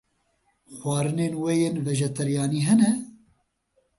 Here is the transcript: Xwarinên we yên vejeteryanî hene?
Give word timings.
Xwarinên 0.79 1.33
we 1.43 1.51
yên 1.61 1.75
vejeteryanî 1.85 2.61
hene? 2.67 2.91